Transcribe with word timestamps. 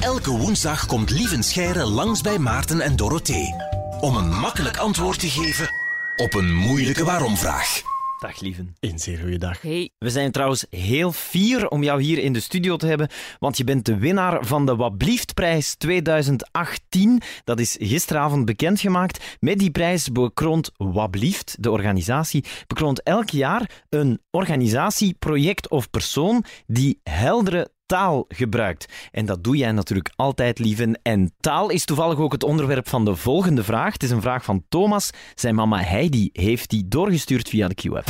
Elke 0.00 0.30
woensdag 0.30 0.86
komt 0.86 1.10
Lieven 1.10 1.42
Scheire 1.42 1.84
langs 1.84 2.20
bij 2.20 2.38
Maarten 2.38 2.80
en 2.80 2.96
Dorothee. 2.96 3.54
Om 4.00 4.16
een 4.16 4.28
makkelijk 4.28 4.76
antwoord 4.76 5.20
te 5.20 5.28
geven 5.28 5.68
op 6.16 6.34
een 6.34 6.54
moeilijke 6.54 7.04
waarom-vraag. 7.04 7.82
Dag 8.18 8.40
lieven. 8.40 8.76
Een 8.80 8.98
zeer 8.98 9.18
goede 9.18 9.38
dag. 9.38 9.60
Hey, 9.60 9.90
We 9.98 10.10
zijn 10.10 10.30
trouwens 10.30 10.66
heel 10.70 11.12
fier 11.12 11.68
om 11.68 11.82
jou 11.82 12.02
hier 12.02 12.18
in 12.18 12.32
de 12.32 12.40
studio 12.40 12.76
te 12.76 12.86
hebben, 12.86 13.08
want 13.38 13.56
je 13.56 13.64
bent 13.64 13.84
de 13.84 13.96
winnaar 13.96 14.44
van 14.44 14.66
de 14.66 14.76
Wablieft-prijs 14.76 15.74
2018. 15.74 17.22
Dat 17.44 17.60
is 17.60 17.76
gisteravond 17.80 18.44
bekendgemaakt. 18.44 19.36
Met 19.40 19.58
die 19.58 19.70
prijs 19.70 20.12
bekroont 20.12 20.70
Wablieft, 20.76 21.56
de 21.60 21.70
organisatie, 21.70 22.44
bekroont 22.66 23.02
elk 23.02 23.30
jaar 23.30 23.84
een 23.88 24.20
organisatie, 24.30 25.14
project 25.18 25.68
of 25.68 25.90
persoon 25.90 26.44
die 26.66 27.00
heldere 27.02 27.74
taal 27.86 28.24
gebruikt. 28.28 28.86
En 29.10 29.26
dat 29.26 29.44
doe 29.44 29.56
jij 29.56 29.72
natuurlijk 29.72 30.10
altijd, 30.16 30.58
lieven. 30.58 31.00
En 31.02 31.32
taal 31.40 31.70
is 31.70 31.84
toevallig 31.84 32.18
ook 32.18 32.32
het 32.32 32.42
onderwerp 32.42 32.88
van 32.88 33.04
de 33.04 33.16
volgende 33.16 33.64
vraag. 33.64 33.92
Het 33.92 34.02
is 34.02 34.10
een 34.10 34.20
vraag 34.20 34.44
van 34.44 34.64
Thomas. 34.68 35.10
Zijn 35.34 35.54
mama 35.54 35.78
Heidi 35.78 36.30
heeft 36.32 36.70
die 36.70 36.88
doorgestuurd 36.88 37.48
via 37.48 37.68
de 37.68 37.74
Q-app. 37.74 38.08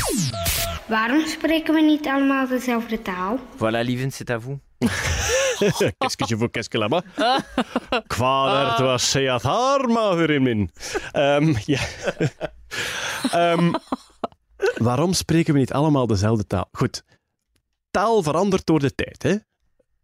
Waarom 0.89 1.27
spreken 1.27 1.75
we 1.75 1.81
niet 1.81 2.07
allemaal 2.07 2.49
dezelfde 2.49 3.03
taal? 3.03 3.39
Voilà, 3.57 3.85
lieven, 3.85 4.11
c'est 4.13 4.31
à 4.31 4.41
vous. 4.41 4.59
Kesketje 5.99 6.37
voor 6.37 6.51
keskelabba. 6.51 7.03
Kwaadert 8.07 8.79
was 8.79 9.11
Seat 9.11 9.43
haar 9.43 9.89
mager 9.89 10.31
in 10.31 10.43
min. 10.43 10.71
Ehm, 11.13 11.55
ja. 11.65 11.81
Ehm, 13.31 13.73
waarom 14.77 15.13
spreken 15.13 15.53
we 15.53 15.59
niet 15.59 15.73
allemaal 15.73 16.07
dezelfde 16.07 16.47
taal? 16.47 16.69
Goed, 16.73 17.03
taal 17.91 18.23
verandert 18.23 18.67
door 18.67 18.81
de 18.81 18.95
tijd. 18.95 19.23
Hè? 19.23 19.37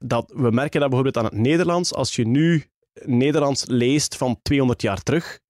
Dat, 0.03 0.33
we 0.35 0.51
merken 0.51 0.81
dat 0.81 0.89
bijvoorbeeld 0.89 1.17
aan 1.17 1.25
het 1.25 1.43
Nederlands. 1.43 1.95
Als 1.95 2.17
je 2.17 2.27
nu 2.27 2.65
Nederlands 3.05 3.65
leest 3.67 4.17
van 4.17 4.39
200 4.43 4.83
jaar 4.83 5.03
terug, 5.03 5.41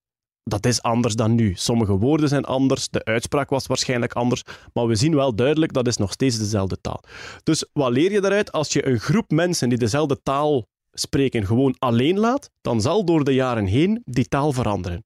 dat 0.45 0.67
is 0.67 0.83
anders 0.83 1.15
dan 1.15 1.35
nu. 1.35 1.53
Sommige 1.55 1.99
woorden 1.99 2.29
zijn 2.29 2.45
anders, 2.45 2.89
de 2.89 3.05
uitspraak 3.05 3.51
was 3.51 3.67
waarschijnlijk 3.67 4.13
anders, 4.13 4.43
maar 4.73 4.87
we 4.87 4.95
zien 4.95 5.15
wel 5.15 5.35
duidelijk 5.35 5.73
dat 5.73 5.87
is 5.87 5.97
nog 5.97 6.13
steeds 6.13 6.39
dezelfde 6.39 6.81
taal. 6.81 7.03
Dus 7.43 7.65
wat 7.73 7.93
leer 7.93 8.13
je 8.13 8.21
daaruit? 8.21 8.53
Als 8.53 8.73
je 8.73 8.87
een 8.87 9.01
groep 9.01 9.31
mensen 9.31 9.69
die 9.69 9.79
dezelfde 9.79 10.23
taal 10.23 10.67
spreken 10.93 11.47
gewoon 11.47 11.75
alleen 11.79 12.19
laat, 12.19 12.51
dan 12.61 12.81
zal 12.81 13.05
door 13.05 13.25
de 13.25 13.35
jaren 13.35 13.67
heen 13.67 14.03
die 14.05 14.29
taal 14.29 14.53
veranderen. 14.53 15.05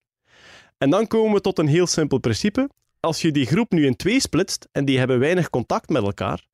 En 0.78 0.90
dan 0.90 1.06
komen 1.06 1.34
we 1.34 1.40
tot 1.40 1.58
een 1.58 1.66
heel 1.66 1.86
simpel 1.86 2.18
principe. 2.18 2.70
Als 3.00 3.22
je 3.22 3.32
die 3.32 3.46
groep 3.46 3.70
nu 3.70 3.86
in 3.86 3.96
twee 3.96 4.20
splitst 4.20 4.68
en 4.72 4.84
die 4.84 4.98
hebben 4.98 5.18
weinig 5.18 5.50
contact 5.50 5.88
met 5.88 6.02
elkaar, 6.02 6.46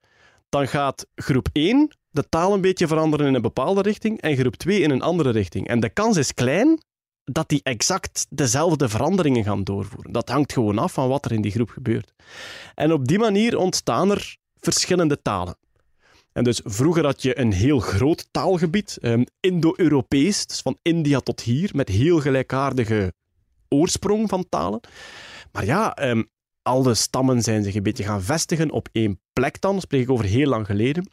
dan 0.48 0.68
gaat 0.68 1.06
groep 1.14 1.48
1 1.52 1.96
de 2.12 2.28
taal 2.28 2.52
een 2.52 2.60
beetje 2.60 2.86
veranderen 2.86 3.26
in 3.26 3.34
een 3.34 3.42
bepaalde 3.42 3.82
richting 3.82 4.20
en 4.20 4.36
groep 4.36 4.56
2 4.56 4.80
in 4.80 4.90
een 4.90 5.02
andere 5.02 5.30
richting. 5.30 5.68
En 5.68 5.80
de 5.80 5.88
kans 5.88 6.16
is 6.16 6.34
klein 6.34 6.80
dat 7.24 7.48
die 7.48 7.60
exact 7.62 8.26
dezelfde 8.30 8.88
veranderingen 8.88 9.44
gaan 9.44 9.64
doorvoeren. 9.64 10.12
Dat 10.12 10.28
hangt 10.28 10.52
gewoon 10.52 10.78
af 10.78 10.92
van 10.92 11.08
wat 11.08 11.24
er 11.24 11.32
in 11.32 11.42
die 11.42 11.50
groep 11.50 11.70
gebeurt. 11.70 12.12
En 12.74 12.92
op 12.92 13.08
die 13.08 13.18
manier 13.18 13.58
ontstaan 13.58 14.10
er 14.10 14.36
verschillende 14.60 15.22
talen. 15.22 15.56
En 16.32 16.44
dus 16.44 16.60
vroeger 16.64 17.04
had 17.04 17.22
je 17.22 17.38
een 17.38 17.52
heel 17.52 17.78
groot 17.78 18.28
taalgebied, 18.30 18.98
ehm, 19.00 19.24
Indo-Europees, 19.40 20.46
dus 20.46 20.60
van 20.60 20.78
India 20.82 21.20
tot 21.20 21.40
hier, 21.40 21.70
met 21.72 21.88
heel 21.88 22.20
gelijkaardige 22.20 23.12
oorsprong 23.68 24.28
van 24.28 24.48
talen. 24.48 24.80
Maar 25.52 25.64
ja, 25.64 25.94
ehm, 25.94 26.22
alle 26.62 26.94
stammen 26.94 27.42
zijn 27.42 27.62
zich 27.62 27.74
een 27.74 27.82
beetje 27.82 28.04
gaan 28.04 28.22
vestigen 28.22 28.70
op 28.70 28.88
één 28.92 29.20
plek 29.32 29.60
dan, 29.60 29.72
dat 29.72 29.82
spreek 29.82 30.02
ik 30.02 30.10
over 30.10 30.24
heel 30.24 30.48
lang 30.48 30.66
geleden. 30.66 31.10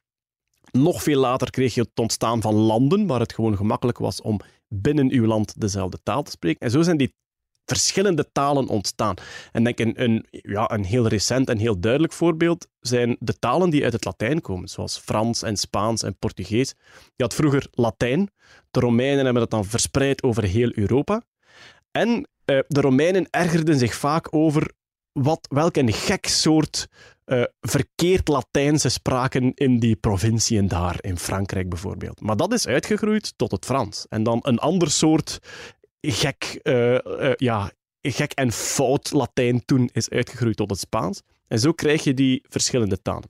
Nog 0.71 1.03
veel 1.03 1.19
later 1.19 1.49
kreeg 1.49 1.73
je 1.73 1.81
het 1.81 1.99
ontstaan 1.99 2.41
van 2.41 2.53
landen, 2.53 3.07
waar 3.07 3.19
het 3.19 3.33
gewoon 3.33 3.57
gemakkelijk 3.57 3.97
was 3.97 4.21
om 4.21 4.39
binnen 4.67 5.11
uw 5.11 5.25
land 5.25 5.61
dezelfde 5.61 5.99
taal 6.03 6.23
te 6.23 6.31
spreken. 6.31 6.59
En 6.59 6.71
zo 6.71 6.81
zijn 6.81 6.97
die 6.97 7.13
verschillende 7.65 8.31
talen 8.31 8.67
ontstaan. 8.67 9.15
En 9.51 9.63
denk 9.63 9.79
een, 9.79 10.03
een, 10.03 10.25
ja, 10.29 10.71
een 10.71 10.83
heel 10.83 11.07
recent 11.07 11.49
en 11.49 11.57
heel 11.57 11.79
duidelijk 11.79 12.13
voorbeeld 12.13 12.67
zijn 12.79 13.17
de 13.19 13.39
talen 13.39 13.69
die 13.69 13.83
uit 13.83 13.93
het 13.93 14.05
Latijn 14.05 14.41
komen, 14.41 14.67
zoals 14.67 14.97
Frans 14.97 15.41
en 15.41 15.57
Spaans 15.57 16.03
en 16.03 16.17
Portugees. 16.17 16.73
Je 17.15 17.23
had 17.23 17.33
vroeger 17.33 17.67
Latijn. 17.71 18.31
De 18.71 18.79
Romeinen 18.79 19.23
hebben 19.23 19.41
dat 19.41 19.51
dan 19.51 19.65
verspreid 19.65 20.23
over 20.23 20.43
heel 20.43 20.71
Europa. 20.73 21.21
En 21.91 22.27
eh, 22.45 22.59
de 22.67 22.81
Romeinen 22.81 23.27
ergerden 23.29 23.77
zich 23.77 23.95
vaak 23.95 24.33
over 24.33 24.71
wat, 25.11 25.47
welk 25.49 25.75
een 25.75 25.93
gek 25.93 26.27
soort 26.27 26.87
eh, 27.29 27.43
verkeerd 27.61 28.27
Latijn 28.27 28.79
ze 28.79 28.89
spraken 28.89 29.53
in 29.53 29.79
die 29.79 29.95
provinciën 29.95 30.67
daar, 30.67 30.97
in 31.01 31.17
Frankrijk 31.17 31.69
bijvoorbeeld. 31.69 32.21
Maar 32.21 32.37
dat 32.37 32.53
is 32.53 32.67
uitgegroeid 32.67 33.33
tot 33.37 33.51
het 33.51 33.65
Frans. 33.65 34.05
En 34.09 34.23
dan 34.23 34.39
een 34.41 34.59
ander 34.59 34.91
soort 34.91 35.39
gek, 36.01 36.59
eh, 36.63 37.25
eh, 37.29 37.33
ja, 37.35 37.71
gek 38.01 38.31
en 38.31 38.51
fout 38.51 39.11
Latijn 39.11 39.65
toen 39.65 39.89
is 39.93 40.09
uitgegroeid 40.09 40.55
tot 40.55 40.69
het 40.69 40.79
Spaans. 40.79 41.21
En 41.47 41.59
zo 41.59 41.71
krijg 41.71 42.03
je 42.03 42.13
die 42.13 42.45
verschillende 42.47 43.01
talen. 43.01 43.29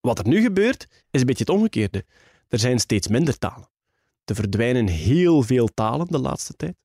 Wat 0.00 0.18
er 0.18 0.28
nu 0.28 0.42
gebeurt, 0.42 0.86
is 1.10 1.20
een 1.20 1.26
beetje 1.26 1.44
het 1.44 1.54
omgekeerde. 1.54 2.04
Er 2.48 2.58
zijn 2.58 2.78
steeds 2.78 3.08
minder 3.08 3.38
talen. 3.38 3.68
Er 4.24 4.34
verdwijnen 4.34 4.86
heel 4.86 5.42
veel 5.42 5.68
talen 5.74 6.06
de 6.06 6.18
laatste 6.18 6.54
tijd. 6.56 6.76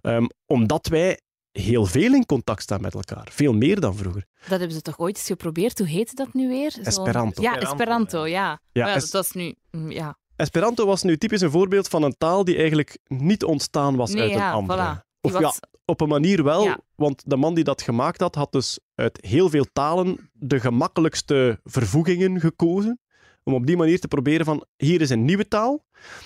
Ehm, 0.00 0.26
omdat 0.46 0.86
wij 0.86 1.20
heel 1.52 1.86
veel 1.86 2.14
in 2.14 2.26
contact 2.26 2.62
staan 2.62 2.80
met 2.80 2.94
elkaar. 2.94 3.28
Veel 3.32 3.52
meer 3.52 3.80
dan 3.80 3.96
vroeger. 3.96 4.26
dat 4.48 4.58
hebben 4.58 4.72
ze 4.76 4.82
toch 4.82 4.98
ooit 4.98 5.16
eens 5.16 5.26
geprobeerd? 5.26 5.78
Hoe 5.78 5.86
heette 5.88 6.14
dat 6.14 6.34
nu 6.34 6.48
weer? 6.48 6.70
Zo- 6.70 6.80
Esperanto. 6.80 7.42
Ja, 7.42 7.58
Esperanto, 7.60 8.26
ja. 8.26 8.60
Ja, 8.72 8.94
es- 8.94 9.10
dat 9.10 9.24
is 9.24 9.32
nu... 9.32 9.54
mm, 9.70 9.90
Ja. 9.90 10.18
Esperanto 10.36 10.86
was 10.86 11.02
nu 11.02 11.16
typisch 11.16 11.40
een 11.40 11.50
voorbeeld 11.50 11.88
van 11.88 12.02
een 12.02 12.14
taal 12.18 12.44
die 12.44 12.56
eigenlijk 12.56 12.98
niet 13.06 13.44
ontstaan 13.44 13.96
was 13.96 14.10
Nee, 14.12 14.22
uit 14.22 14.30
een 14.30 14.36
ja, 14.36 14.52
andere. 14.52 14.78
voilà. 14.82 15.06
Die 15.20 15.32
Of 15.34 15.40
was- 15.40 15.58
ja, 15.60 15.68
op 15.84 16.00
een 16.00 16.08
manier 16.08 16.44
wel, 16.44 16.62
Ja. 16.64 16.78
want 16.94 17.22
de 17.26 17.36
man 17.36 17.54
die 17.54 17.64
dat 17.64 17.82
gemaakt 17.82 18.20
had, 18.20 18.34
had 18.34 18.52
dus 18.52 18.78
uit 18.94 19.18
heel 19.26 19.48
veel 19.50 19.66
talen 19.72 20.30
de 20.32 20.60
gemakkelijkste 20.60 21.60
vervoegingen 21.64 22.40
gekozen. 22.40 23.00
Om 23.48 23.54
op 23.54 23.66
die 23.66 23.76
manier 23.76 24.00
te 24.00 24.08
proberen 24.08 24.44
van, 24.44 24.64
hier 24.76 25.00
is 25.00 25.10
een 25.10 25.24
nieuwe 25.24 25.48
taal. 25.48 25.84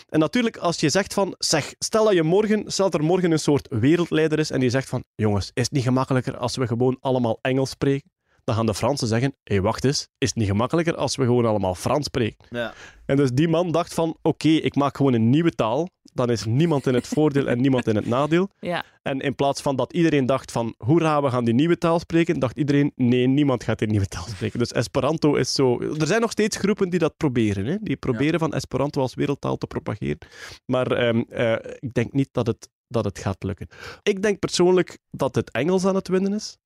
En 0.09 0.19
natuurlijk, 0.19 0.57
als 0.57 0.81
je 0.81 0.89
zegt 0.89 1.15
van, 1.15 1.35
zeg, 1.39 1.75
stel 1.79 2.05
dat 2.05 2.15
je 2.15 2.23
morgen, 2.23 2.63
stel 2.67 2.91
dat 2.91 3.01
er 3.01 3.07
morgen 3.07 3.31
een 3.31 3.39
soort 3.39 3.69
wereldleider 3.71 4.39
is 4.39 4.51
en 4.51 4.61
die 4.61 4.71
zegt 4.71 4.89
van, 4.89 5.05
jongens, 5.15 5.51
is 5.55 5.63
het 5.63 5.73
niet 5.73 5.83
gemakkelijker 5.83 6.37
als 6.37 6.57
we 6.57 6.67
gewoon 6.67 6.97
allemaal 7.01 7.39
Engels 7.41 7.71
spreken? 7.71 8.12
Dan 8.45 8.55
gaan 8.55 8.67
de 8.67 8.75
Fransen 8.75 9.09
zeggen, 9.09 9.35
hé, 9.45 9.55
hey, 9.55 9.63
wacht 9.63 9.85
eens, 9.85 10.09
is 10.19 10.29
het 10.29 10.37
niet 10.39 10.49
gemakkelijker 10.49 10.97
als 10.97 11.17
we 11.17 11.25
gewoon 11.25 11.47
allemaal 11.47 11.75
Frans 11.75 12.07
spreken? 12.07 12.47
Ja. 12.51 12.75
En 13.07 13.17
dus 13.17 13.31
die 13.31 13.49
man 13.49 13.71
dacht 13.73 13.95
van, 13.95 14.17
oké, 14.23 14.49
ik 14.49 14.75
maak 14.75 14.97
gewoon 14.97 15.13
een 15.13 15.31
nieuwe 15.31 15.51
taal. 15.51 15.89
Dan 16.15 16.31
is 16.31 16.45
niemand 16.45 16.87
in 16.87 16.95
het 16.95 17.09
voordeel 17.15 17.47
en 17.47 17.61
niemand 17.61 17.87
in 17.87 17.97
het 17.97 18.07
nadeel. 18.07 18.49
ja. 18.61 18.85
En 19.03 19.21
in 19.21 19.35
plaats 19.35 19.63
van 19.63 19.77
dat 19.77 19.93
iedereen 19.93 20.27
dacht 20.27 20.53
van, 20.53 20.75
hoera, 20.79 21.23
we 21.23 21.31
gaan 21.31 21.45
die 21.45 21.55
nieuwe 21.55 21.79
taal 21.79 21.99
spreken, 21.99 22.41
dacht 22.41 22.59
iedereen, 22.59 22.93
nee, 22.97 23.27
niemand 23.27 23.65
gaat 23.65 23.79
die 23.79 23.89
nieuwe 23.89 24.07
taal 24.07 24.25
spreken. 24.29 24.59
Dus 24.59 24.73
Esperanto 24.73 25.35
is 25.35 25.53
zo... 25.53 25.81
Er 25.81 26.07
zijn 26.07 26.21
nog 26.21 26.31
steeds 26.31 26.57
groepen 26.57 26.91
die 26.91 26.99
dat 26.99 27.17
proberen. 27.17 27.67
Hè? 27.67 27.77
Die 27.81 27.97
proberen 27.97 28.39
van 28.39 28.53
Esperanto 28.55 29.01
als 29.01 29.15
wereldtaal 29.15 29.57
te 29.57 29.67
propageren. 29.67 30.19
Maar 30.67 30.93
ehm, 30.93 31.23
eh, 31.29 31.53
ik 31.79 31.95
denk 31.95 32.13
niet 32.13 32.29
dat 32.33 32.47
het, 32.47 32.69
dat 32.89 33.05
het 33.05 33.19
gaat 33.19 33.43
lukken. 33.43 33.69
Ik 34.03 34.23
denk 34.23 34.39
persoonlijk 34.39 34.99
dat 35.11 35.35
het 35.35 35.51
Engels 35.51 35.85
aan 35.85 35.95
het 35.95 36.09
winnen 36.09 36.33
is. 36.33 36.59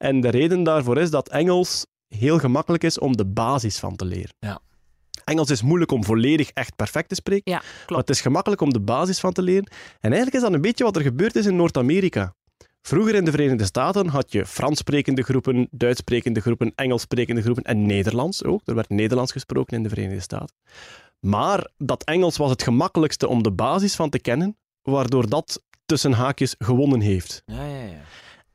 En 0.00 0.20
de 0.20 0.28
reden 0.28 0.62
daarvoor 0.62 0.98
is 0.98 1.10
dat 1.10 1.28
Engels 1.28 1.86
heel 2.08 2.38
gemakkelijk 2.38 2.84
is 2.84 2.98
om 2.98 3.16
de 3.16 3.26
basis 3.26 3.78
van 3.78 3.96
te 3.96 4.04
leren. 4.04 4.34
Ja. 4.38 4.60
Engels 5.24 5.50
is 5.50 5.62
moeilijk 5.62 5.90
om 5.90 6.04
volledig 6.04 6.50
echt 6.50 6.76
perfect 6.76 7.08
te 7.08 7.14
spreken. 7.14 7.52
Ja, 7.52 7.62
Maar 7.88 7.98
het 7.98 8.10
is 8.10 8.20
gemakkelijk 8.20 8.60
om 8.60 8.72
de 8.72 8.80
basis 8.80 9.20
van 9.20 9.32
te 9.32 9.42
leren. 9.42 9.66
En 10.00 10.12
eigenlijk 10.12 10.34
is 10.34 10.40
dat 10.40 10.52
een 10.52 10.60
beetje 10.60 10.84
wat 10.84 10.96
er 10.96 11.02
gebeurd 11.02 11.36
is 11.36 11.46
in 11.46 11.56
Noord-Amerika. 11.56 12.34
Vroeger 12.82 13.14
in 13.14 13.24
de 13.24 13.30
Verenigde 13.30 13.64
Staten 13.64 14.08
had 14.08 14.32
je 14.32 14.46
Frans 14.46 14.78
sprekende 14.78 15.22
groepen, 15.22 15.68
Duits 15.70 15.98
sprekende 15.98 16.40
groepen, 16.40 16.72
Engels 16.74 17.02
sprekende 17.02 17.42
groepen 17.42 17.62
en 17.64 17.86
Nederlands 17.86 18.44
ook. 18.44 18.60
Er 18.64 18.74
werd 18.74 18.88
Nederlands 18.88 19.32
gesproken 19.32 19.76
in 19.76 19.82
de 19.82 19.88
Verenigde 19.88 20.20
Staten. 20.20 20.56
Maar 21.20 21.70
dat 21.76 22.04
Engels 22.04 22.36
was 22.36 22.50
het 22.50 22.62
gemakkelijkste 22.62 23.28
om 23.28 23.42
de 23.42 23.52
basis 23.52 23.94
van 23.94 24.10
te 24.10 24.20
kennen, 24.20 24.56
waardoor 24.82 25.28
dat 25.28 25.62
tussen 25.86 26.12
haakjes 26.12 26.54
gewonnen 26.58 27.00
heeft. 27.00 27.42
Ja, 27.46 27.64
ja, 27.64 27.82
ja. 27.82 28.02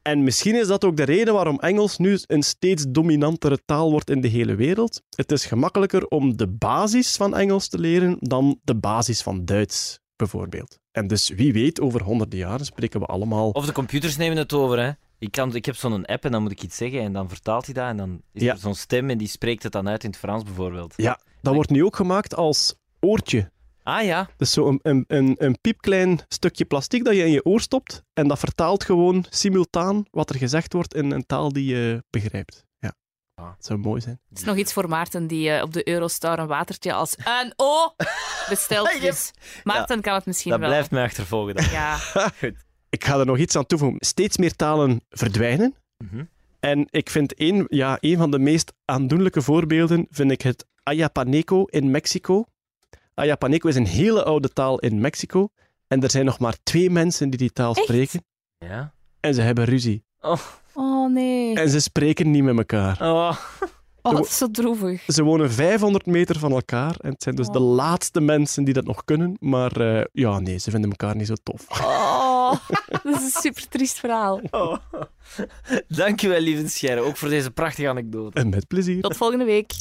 En 0.07 0.23
misschien 0.23 0.55
is 0.55 0.67
dat 0.67 0.83
ook 0.85 0.97
de 0.97 1.03
reden 1.03 1.33
waarom 1.33 1.59
Engels 1.59 1.97
nu 1.97 2.19
een 2.27 2.43
steeds 2.43 2.85
dominantere 2.89 3.59
taal 3.65 3.91
wordt 3.91 4.09
in 4.09 4.21
de 4.21 4.27
hele 4.27 4.55
wereld. 4.55 5.01
Het 5.15 5.31
is 5.31 5.45
gemakkelijker 5.45 6.07
om 6.07 6.37
de 6.37 6.47
basis 6.47 7.15
van 7.15 7.35
Engels 7.35 7.67
te 7.67 7.79
leren 7.79 8.17
dan 8.19 8.59
de 8.63 8.75
basis 8.75 9.21
van 9.21 9.45
Duits, 9.45 9.99
bijvoorbeeld. 10.15 10.79
En 10.91 11.07
dus 11.07 11.29
wie 11.29 11.53
weet, 11.53 11.81
over 11.81 12.03
honderden 12.03 12.39
jaren 12.39 12.65
spreken 12.65 12.99
we 12.99 13.05
allemaal... 13.05 13.49
Of 13.49 13.65
de 13.65 13.71
computers 13.71 14.17
nemen 14.17 14.37
het 14.37 14.53
over, 14.53 14.79
hè. 14.79 14.91
Ik, 15.17 15.31
kan, 15.31 15.55
ik 15.55 15.65
heb 15.65 15.75
zo'n 15.75 16.05
app 16.05 16.25
en 16.25 16.31
dan 16.31 16.41
moet 16.41 16.51
ik 16.51 16.63
iets 16.63 16.77
zeggen 16.77 16.99
en 17.01 17.13
dan 17.13 17.29
vertaalt 17.29 17.65
hij 17.65 17.73
dat 17.73 17.87
en 17.87 17.97
dan 17.97 18.21
is 18.33 18.41
Ja. 18.41 18.51
er 18.51 18.57
zo'n 18.59 18.75
stem 18.75 19.09
en 19.09 19.17
die 19.17 19.27
spreekt 19.27 19.63
het 19.63 19.71
dan 19.71 19.89
uit 19.89 20.03
in 20.03 20.09
het 20.09 20.19
Frans 20.19 20.43
bijvoorbeeld. 20.43 20.93
Ja, 20.97 21.19
dat 21.41 21.53
wordt 21.53 21.69
nu 21.69 21.83
ook 21.85 21.95
gemaakt 21.95 22.35
als 22.35 22.75
oortje. 22.99 23.51
Ah 23.87 24.03
ja, 24.03 24.29
Dus 24.37 24.51
zo'n 24.51 24.79
een, 24.81 25.03
een, 25.07 25.35
een 25.37 25.57
piepklein 25.61 26.19
stukje 26.27 26.65
plastic 26.65 27.03
dat 27.03 27.15
je 27.15 27.23
in 27.23 27.31
je 27.31 27.45
oor 27.45 27.61
stopt 27.61 28.03
en 28.13 28.27
dat 28.27 28.39
vertaalt 28.39 28.83
gewoon 28.83 29.25
simultaan 29.29 30.05
wat 30.11 30.29
er 30.29 30.35
gezegd 30.37 30.73
wordt 30.73 30.93
in 30.93 31.11
een 31.11 31.25
taal 31.25 31.51
die 31.53 31.65
je 31.65 32.03
begrijpt. 32.09 32.65
Ja. 32.79 32.95
Het 33.55 33.65
zou 33.65 33.79
mooi 33.79 34.01
zijn. 34.01 34.19
Het 34.29 34.37
is 34.37 34.43
nog 34.43 34.55
iets 34.57 34.73
voor 34.73 34.89
Maarten 34.89 35.27
die 35.27 35.49
eh, 35.49 35.61
op 35.63 35.73
de 35.73 35.87
Eurostar 35.89 36.39
een 36.39 36.47
watertje 36.47 36.93
als 36.93 37.15
een 37.17 37.53
O 37.55 37.93
bestelt. 38.49 39.01
Dus 39.01 39.31
Maarten 39.63 40.01
kan 40.01 40.13
het 40.13 40.25
misschien 40.25 40.51
Dat 40.51 40.59
wel. 40.59 40.69
blijft 40.69 40.91
mij 40.91 41.03
achtervolgen. 41.03 41.55
dan. 41.55 41.65
Ja. 41.71 41.97
Ik 42.89 43.03
ga 43.05 43.19
er 43.19 43.25
nog 43.25 43.37
iets 43.37 43.55
aan 43.55 43.65
toevoegen. 43.65 43.97
Steeds 44.05 44.37
meer 44.37 44.55
talen 44.55 45.01
verdwijnen. 45.09 45.75
Mhm. 45.97 46.23
En 46.59 46.87
ik 46.89 47.09
vind 47.09 47.33
een, 47.41 47.65
ja, 47.69 47.97
een 47.99 48.17
van 48.17 48.31
de 48.31 48.39
meest 48.39 48.73
aandoenlijke 48.85 49.41
voorbeelden 49.41 50.07
vind 50.09 50.31
ik 50.31 50.41
het 50.41 50.65
Ayapaneco 50.83 51.63
in 51.63 51.91
Mexico. 51.91 52.45
Ayapaneco 53.15 53.67
is 53.67 53.75
een 53.75 53.85
hele 53.87 54.23
oude 54.23 54.49
taal 54.49 54.79
in 54.79 54.99
Mexico. 55.01 55.49
En 55.87 56.01
er 56.03 56.09
zijn 56.11 56.25
nog 56.25 56.39
maar 56.39 56.55
twee 56.63 56.89
mensen 56.89 57.29
die 57.29 57.39
die 57.39 57.51
taal 57.51 57.73
Echt? 57.73 57.83
spreken. 57.83 58.23
Ja. 58.57 58.93
En 59.19 59.33
ze 59.33 59.41
hebben 59.41 59.65
ruzie. 59.65 60.03
Oh. 60.21 60.39
Oh 60.73 61.11
nee. 61.13 61.55
En 61.55 61.69
ze 61.69 61.79
spreken 61.79 62.31
niet 62.31 62.43
met 62.43 62.57
elkaar. 62.57 63.01
Oh. 63.01 63.37
Oh, 64.01 64.11
dat 64.15 64.25
is 64.25 64.37
zo 64.37 64.51
droevig. 64.51 65.03
Ze 65.07 65.23
wonen 65.23 65.51
500 65.51 66.05
meter 66.05 66.39
van 66.39 66.51
elkaar. 66.51 66.95
En 66.99 67.11
het 67.11 67.23
zijn 67.23 67.35
dus 67.35 67.47
de 67.47 67.59
Oh. 67.59 67.75
laatste 67.75 68.21
mensen 68.21 68.63
die 68.63 68.73
dat 68.73 68.85
nog 68.85 69.03
kunnen. 69.05 69.35
Maar 69.39 69.71
eh, 69.71 70.03
ja, 70.11 70.39
nee, 70.39 70.57
ze 70.57 70.71
vinden 70.71 70.89
elkaar 70.89 71.15
niet 71.15 71.27
zo 71.27 71.33
tof. 71.43 71.65
Oh, 71.81 72.51
dat 73.03 73.05
is 73.15 73.21
een 73.35 73.41
super 73.41 73.67
triest 73.67 73.99
verhaal. 73.99 74.41
Oh. 74.51 74.77
Dankjewel, 75.87 76.39
lieve 76.39 76.67
Scherre, 76.69 77.01
ook 77.01 77.17
voor 77.17 77.29
deze 77.29 77.51
prachtige 77.51 77.89
anekdote. 77.89 78.39
En 78.39 78.49
met 78.49 78.67
plezier. 78.67 79.01
Tot 79.01 79.17
volgende 79.17 79.45
week. 79.45 79.71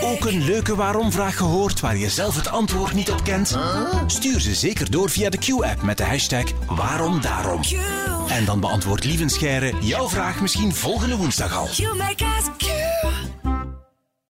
Ook 0.00 0.24
een 0.24 0.44
leuke 0.44 0.74
waarom-vraag 0.74 1.36
gehoord 1.36 1.80
waar 1.80 1.96
je 1.96 2.10
zelf 2.10 2.36
het 2.36 2.48
antwoord 2.48 2.94
niet 2.94 3.10
op 3.10 3.24
kent? 3.24 3.58
Stuur 4.06 4.40
ze 4.40 4.54
zeker 4.54 4.90
door 4.90 5.10
via 5.10 5.30
de 5.30 5.38
Q-app 5.38 5.82
met 5.82 5.96
de 5.96 6.04
hashtag 6.04 6.44
waarom 6.66 7.20
daarom. 7.20 7.60
En 8.28 8.44
dan 8.44 8.60
beantwoordt 8.60 9.04
Lievenscheire 9.04 9.72
jouw 9.80 10.08
vraag 10.08 10.40
misschien 10.40 10.74
volgende 10.74 11.16
woensdag 11.16 11.56
al. 11.56 11.68